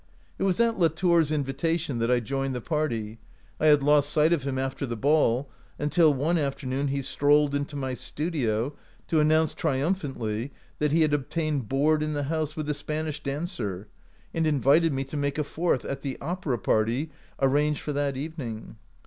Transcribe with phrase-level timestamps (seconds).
[0.39, 3.19] It was at Latour's invitation that I joined the party.
[3.59, 7.75] I had lost sight of him after the ball, until one afternoon he strolled into
[7.75, 8.73] my stu dio
[9.09, 13.21] to announce triumphantly that he had obtained board in the house with the' Span ish
[13.21, 13.87] dancer/
[14.33, 18.47] and invited me to make a fourth at the opera party arranged for that even
[18.47, 18.77] ing.